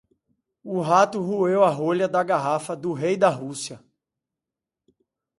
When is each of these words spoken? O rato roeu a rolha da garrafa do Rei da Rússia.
O 0.63 0.81
rato 0.81 1.19
roeu 1.21 1.63
a 1.63 1.69
rolha 1.69 2.07
da 2.07 2.23
garrafa 2.23 2.75
do 2.75 2.91
Rei 2.91 3.15
da 3.15 3.29
Rússia. 3.29 3.79